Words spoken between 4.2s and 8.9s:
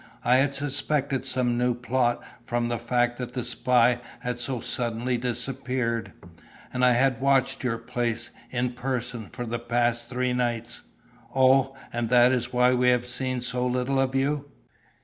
had so suddenly disappeared, and I had watched your place, in